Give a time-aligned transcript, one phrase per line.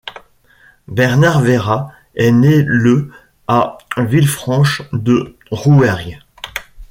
[0.87, 3.11] Bernard Vera est né le
[3.47, 6.17] à Villefranche-de-Rouergue.